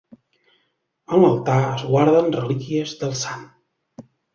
[1.11, 3.51] En l'altar es guarden relíquies del Sant.